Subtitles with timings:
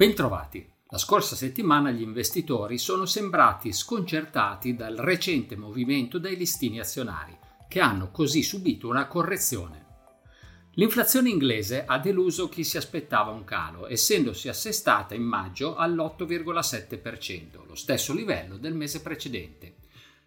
[0.00, 0.66] Bentrovati.
[0.88, 7.36] La scorsa settimana gli investitori sono sembrati sconcertati dal recente movimento dei listini azionari,
[7.68, 9.84] che hanno così subito una correzione.
[10.76, 17.74] L'inflazione inglese ha deluso chi si aspettava un calo, essendosi assestata in maggio all'8,7%, lo
[17.74, 19.74] stesso livello del mese precedente.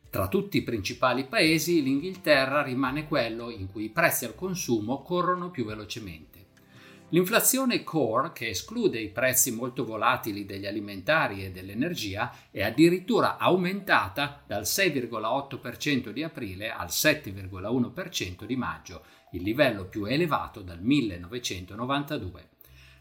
[0.08, 5.50] Tra tutti i principali paesi l'Inghilterra rimane quello in cui i prezzi al consumo corrono
[5.50, 6.33] più velocemente.
[7.13, 14.41] L'inflazione core, che esclude i prezzi molto volatili degli alimentari e dell'energia, è addirittura aumentata
[14.48, 22.49] dal 6,8% di aprile al 7,1% di maggio, il livello più elevato dal 1992.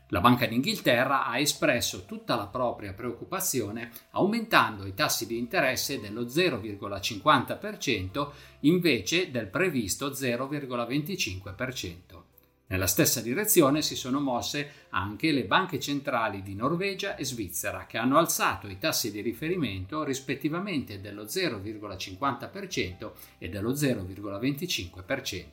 [0.08, 6.24] La Banca d'Inghilterra ha espresso tutta la propria preoccupazione aumentando i tassi di interesse dello
[6.24, 12.31] 0,50% invece del previsto 0,25%.
[12.72, 17.98] Nella stessa direzione si sono mosse anche le banche centrali di Norvegia e Svizzera, che
[17.98, 25.44] hanno alzato i tassi di riferimento rispettivamente dello 0,50% e dello 0,25%.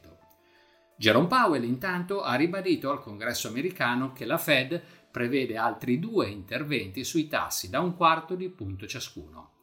[0.95, 4.81] Jerome Powell intanto ha ribadito al congresso americano che la Fed
[5.11, 9.55] prevede altri due interventi sui tassi da un quarto di punto ciascuno.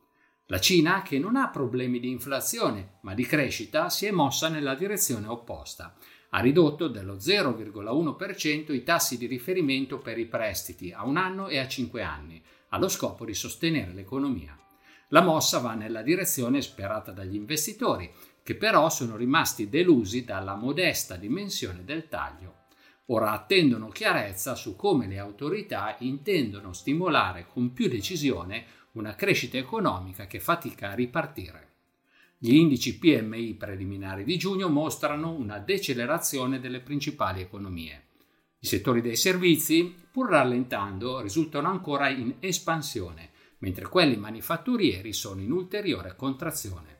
[0.48, 4.74] La Cina, che non ha problemi di inflazione ma di crescita, si è mossa nella
[4.74, 5.96] direzione opposta
[6.36, 11.56] ha ridotto dello 0,1% i tassi di riferimento per i prestiti a un anno e
[11.58, 14.54] a cinque anni, allo scopo di sostenere l'economia.
[15.08, 18.12] La mossa va nella direzione sperata dagli investitori,
[18.42, 22.64] che però sono rimasti delusi dalla modesta dimensione del taglio.
[23.06, 30.26] Ora attendono chiarezza su come le autorità intendono stimolare con più decisione una crescita economica
[30.26, 31.75] che fatica a ripartire.
[32.38, 38.08] Gli indici PMI preliminari di giugno mostrano una decelerazione delle principali economie.
[38.58, 45.50] I settori dei servizi, pur rallentando, risultano ancora in espansione, mentre quelli manifatturieri sono in
[45.50, 46.96] ulteriore contrazione.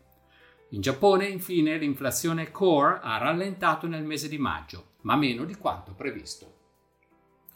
[0.70, 5.92] In Giappone, infine, l'inflazione core ha rallentato nel mese di maggio, ma meno di quanto
[5.92, 6.54] previsto.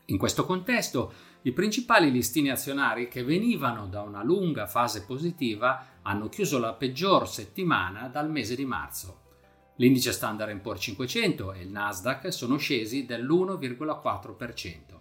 [0.06, 1.12] In questo contesto,
[1.42, 7.26] i principali listini azionari che venivano da una lunga fase positiva hanno chiuso la peggior
[7.26, 9.28] settimana dal mese di marzo.
[9.76, 15.00] L'indice Standard Poor's 500 e il Nasdaq sono scesi dell'1,4%,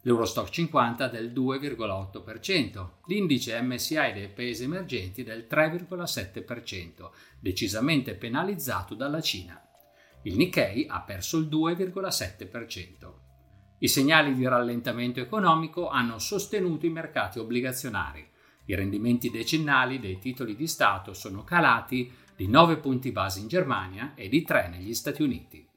[0.00, 9.60] l'Eurostock 50 del 2,8%, l'indice MSI dei paesi emergenti del 3,7%, decisamente penalizzato dalla Cina.
[10.22, 13.23] Il Nikkei ha perso il 2,7%.
[13.84, 18.26] I segnali di rallentamento economico hanno sostenuto i mercati obbligazionari,
[18.64, 24.12] i rendimenti decennali dei titoli di Stato sono calati di 9 punti base in Germania
[24.14, 25.68] e di 3 negli Stati Uniti.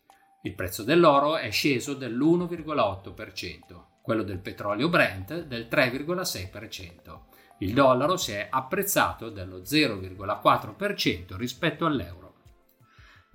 [0.43, 7.19] Il prezzo dell'oro è sceso dell'1,8%, quello del petrolio Brent del 3,6%.
[7.57, 12.26] Il dollaro si è apprezzato dello 0,4% rispetto all'euro.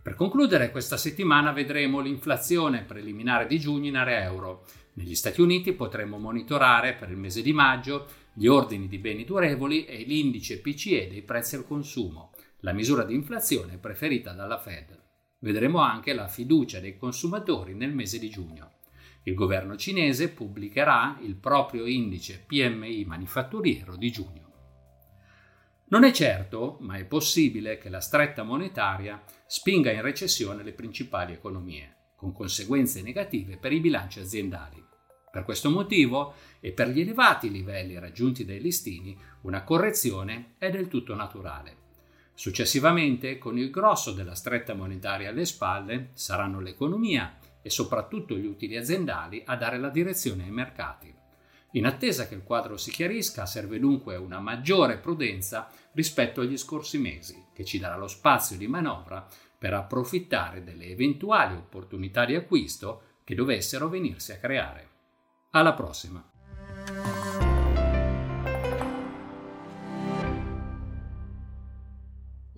[0.03, 4.65] Per concludere, questa settimana vedremo l'inflazione preliminare di giugno in area euro.
[4.95, 9.85] Negli Stati Uniti potremo monitorare per il mese di maggio gli ordini di beni durevoli
[9.85, 12.33] e l'indice PCE dei prezzi al consumo,
[12.63, 15.01] la misura di inflazione preferita dalla Fed.
[15.39, 18.73] Vedremo anche la fiducia dei consumatori nel mese di giugno.
[19.23, 24.42] Il governo cinese pubblicherà il proprio indice PMI manifatturiero di giugno.
[25.93, 31.35] Non è certo, ma è possibile che la stretta monetaria spinga in recessione le principali
[31.35, 34.83] economie, con conseguenze negative per i bilanci aziendali.
[35.31, 40.89] Per questo motivo e per gli elevati livelli raggiunti dai listini, una correzione è del
[40.89, 41.77] tutto naturale.
[42.33, 48.79] Successivamente, con il grosso della stretta monetaria alle spalle, saranno l'economia e soprattutto gli utili
[48.79, 51.21] aziendali a dare la direzione ai mercati.
[51.73, 56.99] In attesa che il quadro si chiarisca, serve dunque una maggiore prudenza rispetto agli scorsi
[56.99, 63.03] mesi, che ci darà lo spazio di manovra per approfittare delle eventuali opportunità di acquisto
[63.25, 64.89] che dovessero venirsi a creare.
[65.51, 66.32] Alla prossima!